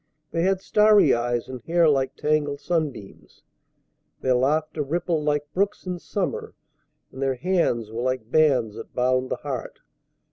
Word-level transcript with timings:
They 0.31 0.41
had 0.41 0.61
starry 0.61 1.13
eyes 1.13 1.47
and 1.47 1.61
hair 1.61 1.87
like 1.87 2.15
tangled 2.15 2.59
sunbeams. 2.59 3.43
Their 4.21 4.33
laughter 4.33 4.81
rippled 4.81 5.25
like 5.25 5.53
brooks 5.53 5.85
in 5.85 5.99
summer, 5.99 6.55
and 7.11 7.21
their 7.21 7.35
hands 7.35 7.91
were 7.91 8.01
like 8.01 8.31
bands 8.31 8.77
that 8.77 8.95
bound 8.95 9.29
the 9.29 9.35
heart. 9.35 9.77